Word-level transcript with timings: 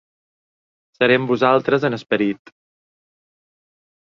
Seré 0.99 1.17
amb 1.19 1.33
vosaltres 1.33 1.85
en 1.91 1.99
esperit. 1.99 2.53